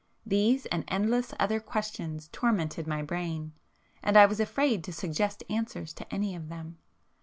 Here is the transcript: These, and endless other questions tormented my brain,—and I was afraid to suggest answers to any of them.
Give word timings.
These, 0.25 0.65
and 0.65 0.83
endless 0.87 1.31
other 1.39 1.59
questions 1.59 2.27
tormented 2.31 2.87
my 2.87 3.03
brain,—and 3.03 4.17
I 4.17 4.25
was 4.25 4.39
afraid 4.39 4.83
to 4.85 4.91
suggest 4.91 5.43
answers 5.47 5.93
to 5.93 6.11
any 6.11 6.33
of 6.33 6.49
them. 6.49 6.79